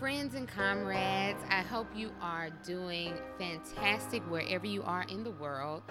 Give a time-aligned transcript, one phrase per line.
[0.00, 5.82] Friends and comrades, I hope you are doing fantastic wherever you are in the world.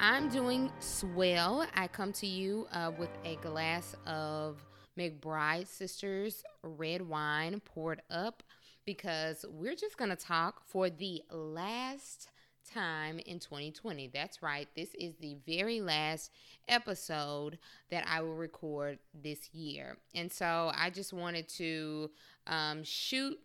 [0.00, 1.64] I'm doing swell.
[1.74, 4.58] I come to you uh, with a glass of
[4.98, 8.42] McBride Sisters red wine poured up
[8.84, 12.28] because we're just going to talk for the last
[12.72, 14.10] time in 2020.
[14.12, 14.68] That's right.
[14.76, 16.30] This is the very last
[16.68, 17.58] episode
[17.90, 19.96] that I will record this year.
[20.14, 22.10] And so I just wanted to
[22.46, 23.38] um, shoot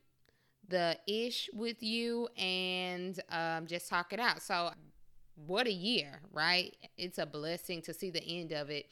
[0.67, 4.41] the ish with you and um, just talk it out.
[4.41, 4.71] So,
[5.47, 6.75] what a year, right?
[6.97, 8.87] It's a blessing to see the end of it.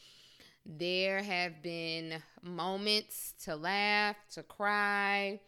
[0.65, 5.39] There have been moments to laugh, to cry,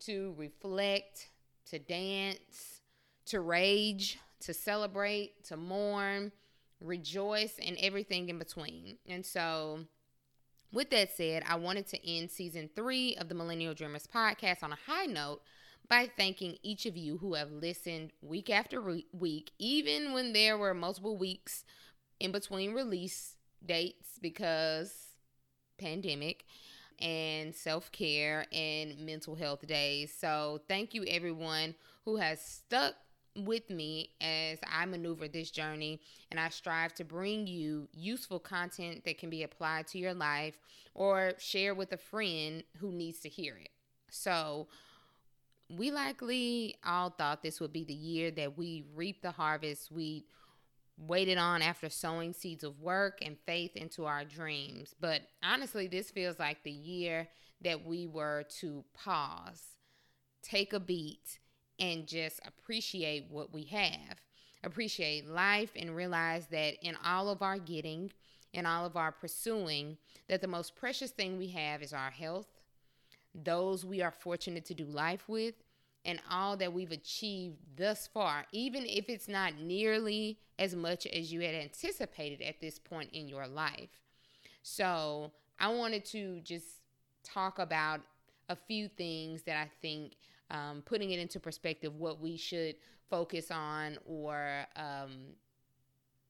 [0.00, 1.28] to reflect,
[1.70, 2.80] to dance,
[3.26, 6.32] to rage, to celebrate, to mourn,
[6.80, 8.98] rejoice, and everything in between.
[9.06, 9.80] And so,
[10.72, 14.72] with that said, I wanted to end season three of the Millennial Dreamers podcast on
[14.72, 15.42] a high note
[15.88, 20.74] by thanking each of you who have listened week after week, even when there were
[20.74, 21.64] multiple weeks
[22.18, 25.14] in between release dates because
[25.78, 26.44] pandemic
[26.98, 30.12] and self care and mental health days.
[30.18, 32.94] So, thank you everyone who has stuck
[33.36, 39.04] with me as I maneuver this journey and I strive to bring you useful content
[39.04, 40.58] that can be applied to your life
[40.94, 43.70] or share with a friend who needs to hear it.
[44.10, 44.68] So,
[45.68, 50.24] we likely all thought this would be the year that we reap the harvest we
[50.98, 54.94] waited on after sowing seeds of work and faith into our dreams.
[55.00, 57.28] But honestly, this feels like the year
[57.62, 59.62] that we were to pause,
[60.42, 61.40] take a beat,
[61.78, 64.20] and just appreciate what we have.
[64.64, 68.10] Appreciate life and realize that in all of our getting,
[68.52, 69.96] in all of our pursuing,
[70.28, 72.46] that the most precious thing we have is our health,
[73.34, 75.54] those we are fortunate to do life with,
[76.04, 81.32] and all that we've achieved thus far, even if it's not nearly as much as
[81.32, 84.00] you had anticipated at this point in your life.
[84.62, 86.66] So, I wanted to just
[87.24, 88.00] talk about
[88.48, 90.12] a few things that I think,
[90.50, 92.76] um, putting it into perspective, what we should
[93.08, 95.34] focus on or um,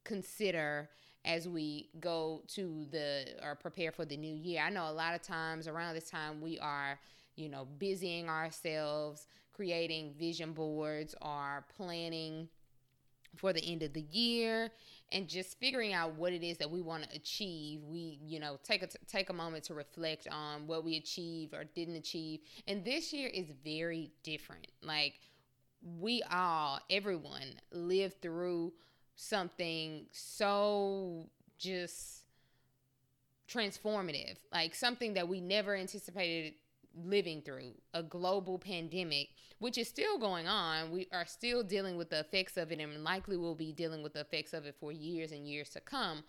[0.04, 0.88] consider
[1.24, 4.62] as we go to the or prepare for the new year.
[4.62, 6.98] I know a lot of times around this time we are,
[7.34, 12.48] you know, busying ourselves, creating vision boards or planning
[13.36, 14.70] for the end of the year
[15.12, 17.80] and just figuring out what it is that we want to achieve.
[17.84, 21.64] We you know take a take a moment to reflect on what we achieved or
[21.64, 22.40] didn't achieve.
[22.66, 24.68] And this year is very different.
[24.82, 25.20] Like
[26.00, 28.72] we all everyone lived through
[29.14, 31.26] something so
[31.58, 32.22] just
[33.48, 36.54] transformative like something that we never anticipated
[37.04, 40.90] living through a global pandemic, which is still going on.
[40.90, 44.14] We are still dealing with the effects of it and likely will be dealing with
[44.14, 46.24] the effects of it for years and years to come.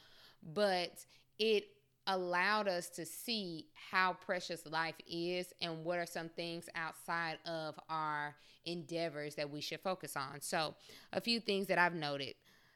[0.53, 1.05] But
[1.39, 1.65] it
[2.07, 7.75] allowed us to see how precious life is and what are some things outside of
[7.89, 8.35] our
[8.65, 10.41] endeavors that we should focus on.
[10.41, 10.75] So,
[11.11, 12.35] a few things that I've noted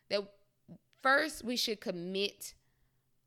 [0.10, 0.22] that
[1.02, 2.54] first we should commit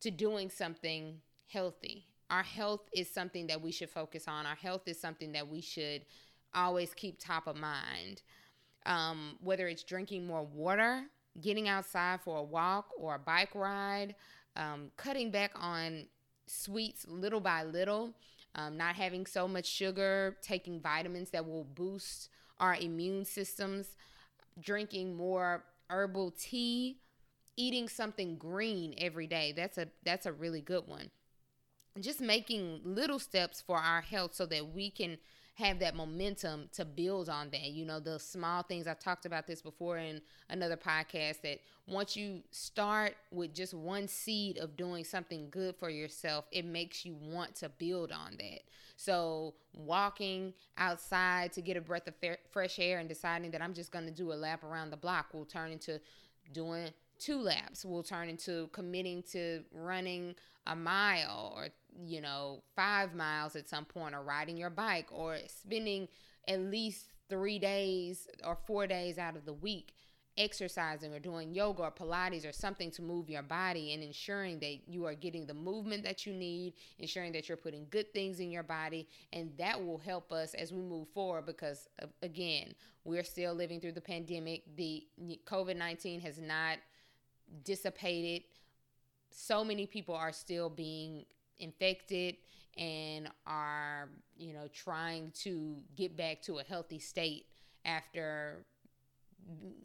[0.01, 4.45] to doing something healthy our health is something that we should focus on.
[4.45, 6.05] Our health is something that we should
[6.53, 8.23] always keep top of mind.
[8.87, 11.05] Um, whether it's drinking more water,
[11.41, 14.17] getting outside for a walk or a bike ride,
[14.57, 16.07] um, cutting back on
[16.49, 18.13] sweets little by little,
[18.57, 23.87] um, not having so much sugar, taking vitamins that will boost our immune systems,
[24.61, 26.99] drinking more herbal tea,
[27.57, 29.53] eating something green every day.
[29.57, 31.11] That's a that's a really good one
[32.01, 35.19] just making little steps for our health so that we can
[35.55, 37.71] have that momentum to build on that.
[37.71, 40.21] You know, the small things I've talked about this before in
[40.51, 45.91] another podcast that once you start with just one seed of doing something good for
[45.91, 48.63] yourself, it makes you want to build on that.
[48.97, 52.15] So, walking outside to get a breath of
[52.51, 55.35] fresh air and deciding that I'm just going to do a lap around the block
[55.35, 56.01] will turn into
[56.53, 60.35] doing two laps will turn into committing to running
[60.67, 61.69] a mile or
[62.05, 66.09] you know five miles at some point or riding your bike or spending
[66.49, 69.95] at least three days or four days out of the week
[70.37, 74.89] exercising or doing yoga or Pilates or something to move your body and ensuring that
[74.89, 78.51] you are getting the movement that you need, ensuring that you're putting good things in
[78.51, 79.09] your body.
[79.33, 82.75] And that will help us as we move forward because, uh, again,
[83.05, 84.65] we're still living through the pandemic.
[84.77, 85.07] The
[85.47, 86.79] COVID 19 has not
[87.65, 88.43] dissipated.
[89.37, 91.25] So many people are still being
[91.59, 92.37] infected
[92.77, 97.47] and are, you know, trying to get back to a healthy state
[97.85, 98.65] after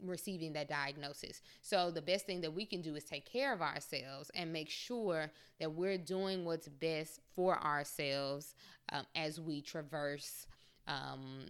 [0.04, 1.42] receiving that diagnosis.
[1.62, 4.69] So the best thing that we can do is take care of ourselves and make
[4.69, 8.56] sure that we're doing what's best for ourselves
[8.92, 10.48] um, as we traverse
[10.88, 11.46] um,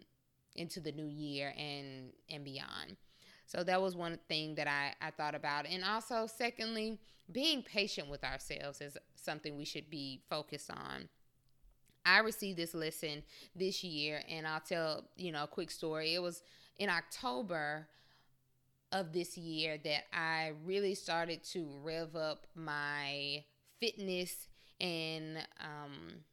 [0.56, 2.98] into the new year and and beyond.
[3.50, 5.66] So that was one thing that I, I thought about.
[5.66, 7.00] And also, secondly,
[7.32, 11.10] being patient with ourselves is something we should be focused on.
[12.06, 13.24] I received this lesson
[13.56, 16.14] this year, and I'll tell, you know, a quick story.
[16.14, 16.44] It was
[16.78, 17.88] in October
[18.92, 23.44] of this year that I really started to rev up my
[23.80, 24.48] fitness
[24.80, 26.24] and um,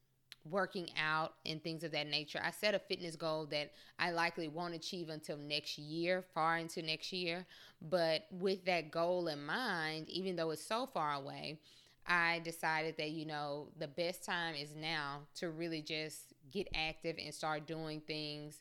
[0.50, 2.40] working out and things of that nature.
[2.42, 6.82] I set a fitness goal that I likely won't achieve until next year, far into
[6.82, 7.46] next year.
[7.82, 11.60] But with that goal in mind, even though it's so far away,
[12.06, 17.16] I decided that, you know, the best time is now to really just get active
[17.22, 18.60] and start doing things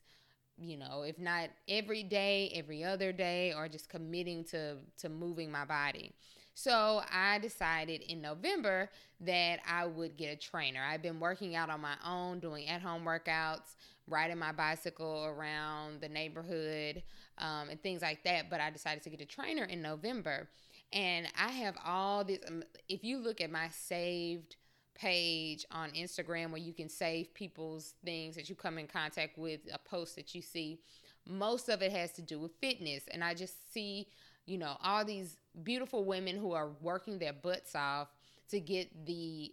[0.57, 5.51] you know if not every day every other day or just committing to to moving
[5.51, 6.13] my body
[6.55, 10.79] so I decided in November that I would get a trainer.
[10.81, 13.75] I've been working out on my own, doing at home workouts,
[14.07, 17.03] riding my bicycle around the neighborhood,
[17.37, 18.49] um, and things like that.
[18.49, 20.47] But I decided to get a trainer in November.
[20.93, 22.39] And I have all this.
[22.47, 24.55] Um, if you look at my saved
[24.95, 29.59] page on Instagram where you can save people's things that you come in contact with,
[29.73, 30.79] a post that you see,
[31.27, 33.03] most of it has to do with fitness.
[33.11, 34.07] And I just see
[34.45, 38.09] you know, all these beautiful women who are working their butts off
[38.49, 39.51] to get the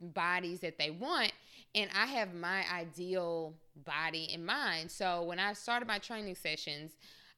[0.00, 1.32] bodies that they want.
[1.74, 3.54] And I have my ideal
[3.84, 4.90] body in mind.
[4.90, 6.92] So when I started my training sessions,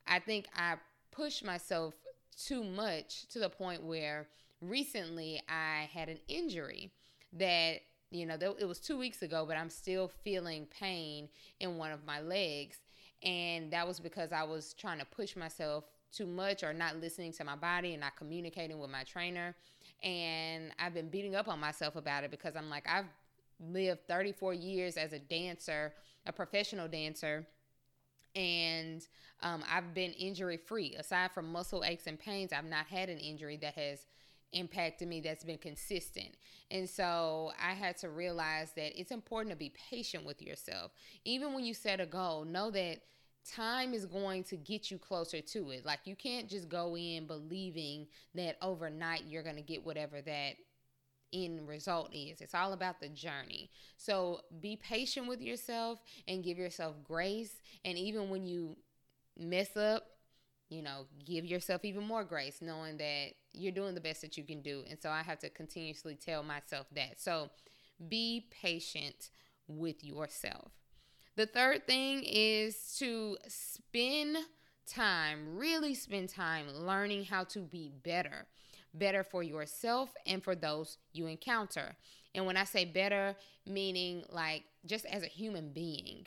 [0.06, 0.76] I think I
[1.10, 1.94] pushed myself
[2.36, 4.26] too much to the point where
[4.60, 6.90] recently I had an injury
[7.34, 7.80] that
[8.10, 11.28] you know it was two weeks ago but i'm still feeling pain
[11.60, 12.76] in one of my legs
[13.22, 17.32] and that was because i was trying to push myself too much or not listening
[17.32, 19.54] to my body and not communicating with my trainer.
[20.02, 23.06] And I've been beating up on myself about it because I'm like, I've
[23.60, 25.92] lived 34 years as a dancer,
[26.26, 27.46] a professional dancer.
[28.34, 29.06] And
[29.42, 30.94] um, I've been injury free.
[30.98, 34.06] Aside from muscle aches and pains, I've not had an injury that has
[34.52, 36.34] impacted me that's been consistent.
[36.70, 40.92] And so I had to realize that it's important to be patient with yourself.
[41.24, 42.98] Even when you set a goal, know that
[43.50, 45.84] time is going to get you closer to it.
[45.84, 50.54] Like you can't just go in believing that overnight you're going to get whatever that
[51.32, 52.40] end result is.
[52.40, 53.70] It's all about the journey.
[53.96, 55.98] So be patient with yourself
[56.28, 57.60] and give yourself grace.
[57.84, 58.76] And even when you
[59.38, 60.06] mess up,
[60.68, 64.44] you know, give yourself even more grace, knowing that you're doing the best that you
[64.44, 64.84] can do.
[64.88, 67.20] And so I have to continuously tell myself that.
[67.20, 67.50] So
[68.08, 69.30] be patient
[69.68, 70.72] with yourself.
[71.34, 74.36] The third thing is to spend
[74.86, 78.46] time, really spend time learning how to be better.
[78.94, 81.96] Better for yourself and for those you encounter.
[82.34, 83.34] And when I say better,
[83.66, 86.26] meaning like just as a human being,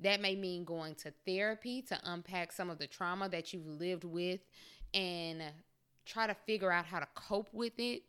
[0.00, 4.04] that may mean going to therapy to unpack some of the trauma that you've lived
[4.04, 4.40] with
[4.92, 5.42] and
[6.04, 8.02] try to figure out how to cope with it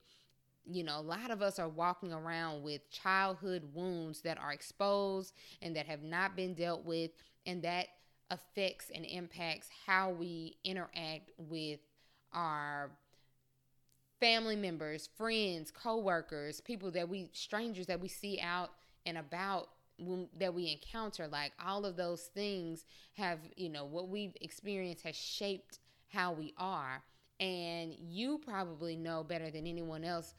[0.66, 5.34] you know, a lot of us are walking around with childhood wounds that are exposed
[5.62, 7.12] and that have not been dealt with,
[7.46, 7.88] and that
[8.30, 11.80] affects and impacts how we interact with
[12.32, 12.92] our
[14.20, 18.72] family members, friends, co-workers, people that we strangers that we see out
[19.06, 19.70] and about
[20.40, 21.28] that we encounter.
[21.28, 26.54] Like all of those things have, you know, what we've experienced has shaped how we
[26.58, 27.04] are.
[27.40, 30.34] And you probably know better than anyone else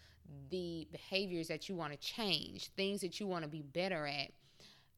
[0.50, 4.31] the behaviors that you want to change, things that you want to be better at.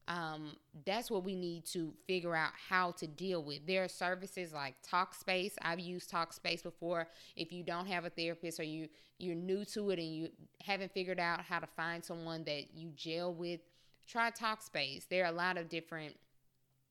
[0.08, 3.66] Um, that's what we need to figure out how to deal with.
[3.66, 5.54] There are services like Talkspace.
[5.62, 7.08] I've used Talkspace before.
[7.34, 10.28] If you don't have a therapist or you you're new to it and you
[10.60, 13.60] haven't figured out how to find someone that you gel with,
[14.06, 15.08] try Talkspace.
[15.08, 16.14] There are a lot of different.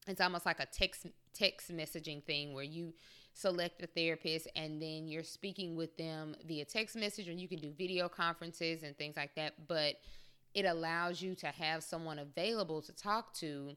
[0.08, 2.94] It's almost like a text text messaging thing where you
[3.36, 7.60] select a therapist and then you're speaking with them via text message, or you can
[7.60, 9.54] do video conferences and things like that.
[9.68, 9.96] But
[10.54, 13.76] it allows you to have someone available to talk to,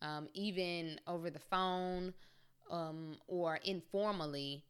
[0.00, 2.14] um, even over the phone
[2.70, 4.64] um, or informally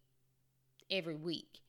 [0.91, 1.61] every week.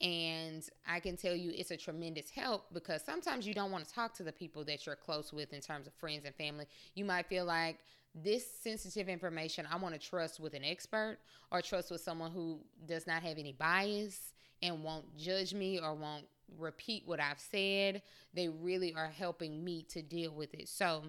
[0.00, 3.94] And I can tell you it's a tremendous help because sometimes you don't want to
[3.94, 6.66] talk to the people that you're close with in terms of friends and family.
[6.94, 7.78] You might feel like
[8.14, 11.18] this sensitive information I want to trust with an expert
[11.50, 15.94] or trust with someone who does not have any bias and won't judge me or
[15.94, 16.24] won't
[16.58, 18.02] repeat what I've said.
[18.34, 20.68] They really are helping me to deal with it.
[20.68, 21.04] So,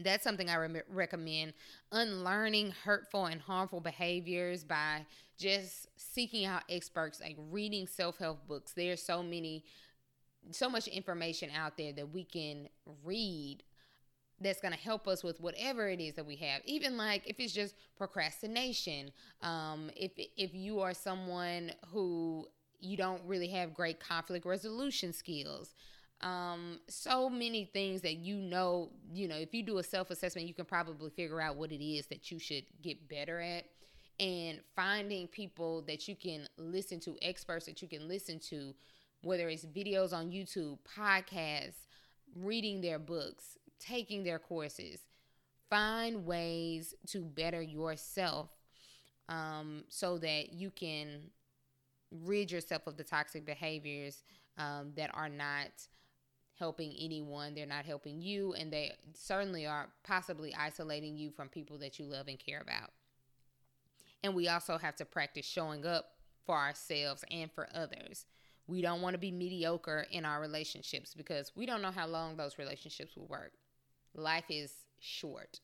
[0.00, 1.52] that's something I re- recommend.
[1.90, 5.04] Unlearning hurtful and harmful behaviors by
[5.38, 8.72] just seeking out experts, like reading self help books.
[8.72, 9.64] There's so many,
[10.50, 12.68] so much information out there that we can
[13.04, 13.62] read
[14.40, 17.38] that's going to help us with whatever it is that we have even like if
[17.38, 19.10] it's just procrastination
[19.42, 22.46] um, if if you are someone who
[22.80, 25.74] you don't really have great conflict resolution skills
[26.22, 30.54] um, so many things that you know you know if you do a self-assessment you
[30.54, 33.64] can probably figure out what it is that you should get better at
[34.20, 38.74] and finding people that you can listen to experts that you can listen to
[39.22, 41.86] whether it's videos on youtube podcasts
[42.36, 45.00] reading their books taking their courses.
[45.68, 48.50] Find ways to better yourself
[49.28, 51.30] um, so that you can
[52.24, 54.22] rid yourself of the toxic behaviors
[54.58, 55.70] um, that are not
[56.62, 57.56] helping anyone.
[57.56, 62.04] They're not helping you, and they certainly are possibly isolating you from people that you
[62.04, 62.90] love and care about.
[64.22, 66.12] And we also have to practice showing up
[66.46, 68.26] for ourselves and for others.
[68.68, 72.36] We don't want to be mediocre in our relationships because we don't know how long
[72.36, 73.50] those relationships will work
[74.14, 75.58] life is short.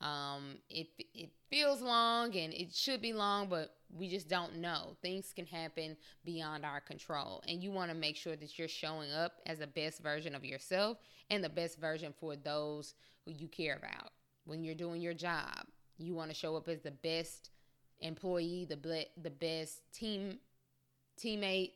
[0.00, 4.96] Um, it it feels long and it should be long, but we just don't know.
[5.02, 9.10] Things can happen beyond our control, and you want to make sure that you're showing
[9.10, 10.98] up as the best version of yourself
[11.30, 14.12] and the best version for those who you care about.
[14.44, 15.66] When you're doing your job,
[15.98, 17.50] you want to show up as the best
[18.00, 20.38] employee, the ble- the best team
[21.20, 21.72] teammate,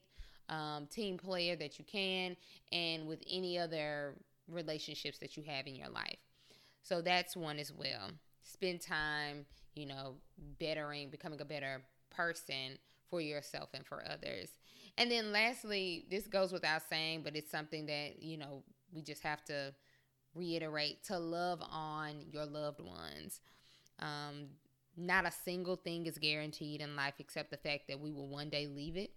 [0.48, 2.36] um, team player that you can,
[2.70, 4.14] and with any other
[4.48, 6.18] relationships that you have in your life.
[6.82, 8.10] So that's one as well.
[8.42, 10.16] Spend time, you know,
[10.58, 14.50] bettering, becoming a better person for yourself and for others.
[14.98, 18.62] And then lastly, this goes without saying, but it's something that, you know,
[18.92, 19.72] we just have to
[20.34, 23.40] reiterate to love on your loved ones.
[23.98, 24.48] Um,
[24.96, 28.50] not a single thing is guaranteed in life except the fact that we will one
[28.50, 29.12] day leave it.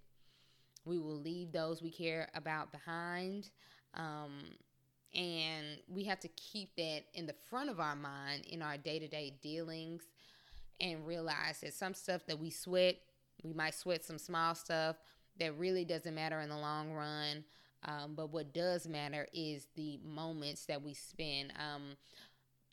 [0.85, 3.49] We will leave those we care about behind.
[3.95, 4.43] Um,
[5.15, 8.99] and we have to keep that in the front of our mind in our day
[8.99, 10.03] to day dealings
[10.81, 12.97] and realize that some stuff that we sweat,
[13.43, 14.97] we might sweat some small stuff
[15.39, 17.43] that really doesn't matter in the long run.
[17.83, 21.53] Um, but what does matter is the moments that we spend.
[21.59, 21.95] Um,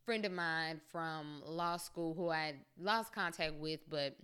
[0.04, 4.16] friend of mine from law school who I lost contact with, but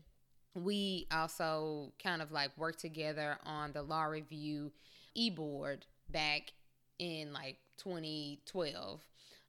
[0.54, 4.72] we also kind of like worked together on the law review
[5.14, 6.52] e board back
[6.98, 9.00] in like 2012,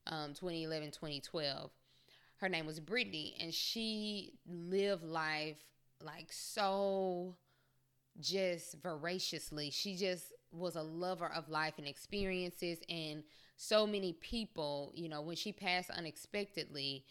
[0.06, 1.70] um, 2011, 2012.
[2.38, 5.58] Her name was Brittany, and she lived life
[6.02, 7.36] like so
[8.18, 9.70] just voraciously.
[9.70, 13.22] She just was a lover of life and experiences, and
[13.56, 17.04] so many people, you know, when she passed unexpectedly,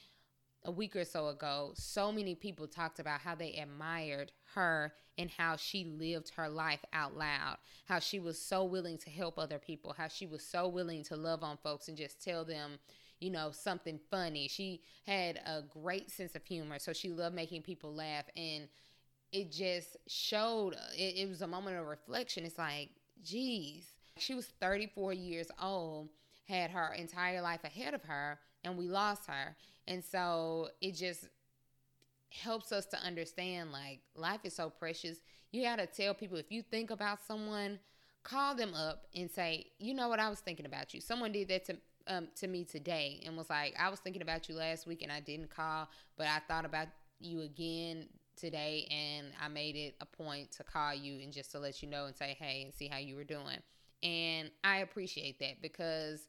[0.66, 5.30] a week or so ago, so many people talked about how they admired her and
[5.30, 9.60] how she lived her life out loud, how she was so willing to help other
[9.60, 12.72] people, how she was so willing to love on folks and just tell them,
[13.20, 14.48] you know, something funny.
[14.48, 18.26] She had a great sense of humor, so she loved making people laugh.
[18.36, 18.68] And
[19.32, 22.46] it just showed, it, it was a moment of reflection.
[22.46, 22.90] It's like,
[23.24, 26.10] geez, she was 34 years old,
[26.48, 29.56] had her entire life ahead of her, and we lost her.
[29.88, 31.28] And so it just
[32.32, 35.18] helps us to understand like life is so precious.
[35.52, 37.80] You got to tell people if you think about someone,
[38.24, 40.20] call them up and say, "You know what?
[40.20, 43.50] I was thinking about you." Someone did that to um, to me today and was
[43.50, 46.66] like, "I was thinking about you last week and I didn't call, but I thought
[46.66, 46.88] about
[47.20, 51.60] you again today and I made it a point to call you and just to
[51.60, 53.58] let you know and say, "Hey," and see how you were doing.
[54.04, 56.28] And I appreciate that because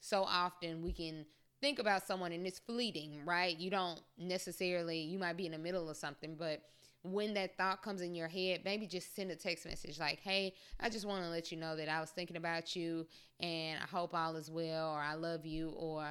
[0.00, 1.24] so often we can
[1.62, 3.56] think about someone and it's fleeting, right?
[3.56, 6.60] You don't necessarily, you might be in the middle of something, but
[7.04, 10.54] when that thought comes in your head, maybe just send a text message like, hey,
[10.80, 13.06] I just want to let you know that I was thinking about you
[13.40, 16.06] and I hope all is well, or I love you, or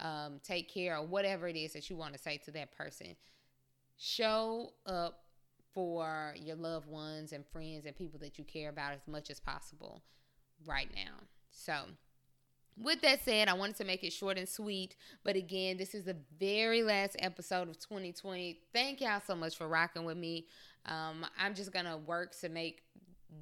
[0.00, 3.16] um, take care, or whatever it is that you want to say to that person.
[3.98, 5.24] Show up
[5.74, 9.40] for your loved ones and friends and people that you care about as much as
[9.40, 10.02] possible
[10.66, 11.16] right now.
[11.50, 11.74] So,
[12.76, 14.96] with that said, I wanted to make it short and sweet.
[15.24, 18.58] But again, this is the very last episode of 2020.
[18.72, 20.46] Thank y'all so much for rocking with me.
[20.86, 22.82] Um, I'm just going to work to make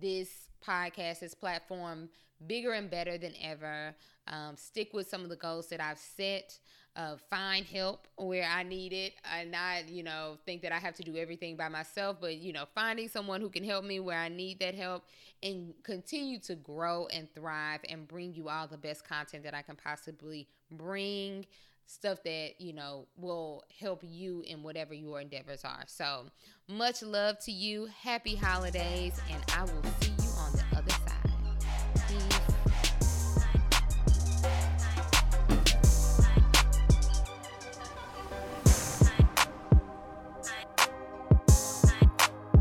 [0.00, 0.28] this
[0.66, 2.08] podcast, this platform,
[2.46, 3.94] bigger and better than ever.
[4.28, 6.58] Um, stick with some of the goals that I've set
[6.96, 10.94] uh, find help where I need it and not, you know, think that I have
[10.96, 14.18] to do everything by myself, but, you know, finding someone who can help me where
[14.18, 15.04] I need that help
[15.42, 19.62] and continue to grow and thrive and bring you all the best content that I
[19.62, 21.46] can possibly bring
[21.86, 25.84] stuff that you know will help you in whatever your endeavors are.
[25.86, 26.24] So
[26.68, 27.88] much love to you.
[28.02, 30.17] Happy holidays and i will see you